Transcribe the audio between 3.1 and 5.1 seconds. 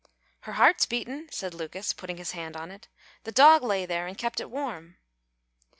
"The dog lay there, an' kep' it warm."